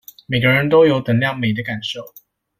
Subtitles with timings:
[0.25, 2.01] 每個人都有等量美的感受